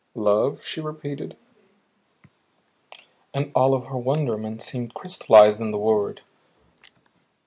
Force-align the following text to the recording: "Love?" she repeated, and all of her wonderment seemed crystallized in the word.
"Love?" 0.15 0.63
she 0.65 0.81
repeated, 0.81 1.37
and 3.35 3.51
all 3.53 3.75
of 3.75 3.85
her 3.85 3.97
wonderment 3.99 4.59
seemed 4.59 4.95
crystallized 4.95 5.61
in 5.61 5.69
the 5.69 5.77
word. 5.77 6.21